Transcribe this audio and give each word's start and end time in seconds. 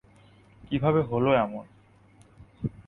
কীভাবে 0.63 1.01
হলো 1.01 1.29
এমন? 1.35 1.65